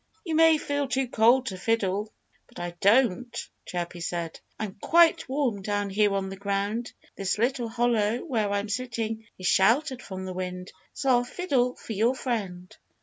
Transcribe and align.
"You 0.25 0.33
may 0.33 0.57
feel 0.57 0.87
too 0.87 1.07
cold 1.07 1.45
to 1.45 1.59
fiddle; 1.59 2.11
but 2.47 2.59
I 2.59 2.71
don't!" 2.81 3.37
Chirpy 3.67 3.99
said. 4.01 4.39
"I'm 4.59 4.77
quite 4.81 5.29
warm 5.29 5.61
down 5.61 5.91
here 5.91 6.15
on 6.15 6.29
the 6.29 6.37
ground. 6.37 6.91
This 7.15 7.37
little 7.37 7.69
hollow 7.69 8.17
where 8.25 8.49
I'm 8.51 8.67
sitting 8.67 9.27
is 9.37 9.45
sheltered 9.45 10.01
from 10.01 10.25
the 10.25 10.33
wind. 10.33 10.71
So 10.95 11.09
I'll 11.09 11.23
fiddle 11.23 11.75
for 11.75 11.93
your 11.93 12.15
friend." 12.15 12.75